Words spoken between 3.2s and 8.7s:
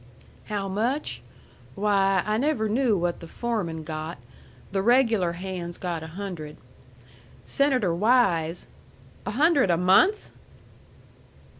foreman got. The regular hands got a hundred. Senator Wise"